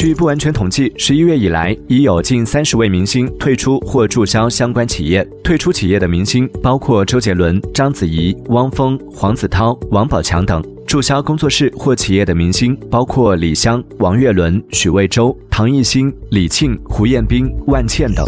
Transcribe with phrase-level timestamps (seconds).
[0.00, 5.22] 据不完全统计十一月以来已有近三十位明星退出或注销相关企业。
[5.44, 10.64] 退出企业的明星包括周杰伦章子怡汪峰黄子韬王宝强等。
[10.86, 18.24] 注销工作室或企业的明星包括李湘王岳伦许魏洲唐艺昕李沁胡彦斌万茜等。